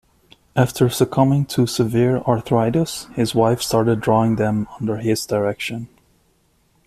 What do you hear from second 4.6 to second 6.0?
under his direction.